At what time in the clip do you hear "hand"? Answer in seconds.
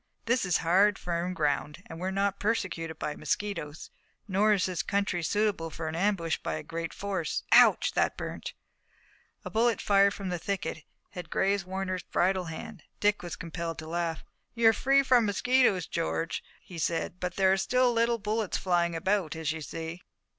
12.45-12.81